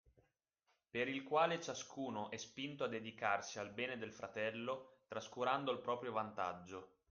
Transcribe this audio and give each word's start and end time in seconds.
Per 0.89 1.07
il 1.07 1.21
quale 1.21 1.61
ciascuno 1.61 2.31
è 2.31 2.37
spinto 2.37 2.83
a 2.85 2.87
dedicarsi 2.87 3.59
al 3.59 3.69
bene 3.71 3.99
del 3.99 4.11
fratello 4.11 5.01
trascurando 5.07 5.71
il 5.71 5.77
proprio 5.77 6.11
vantaggio. 6.11 6.95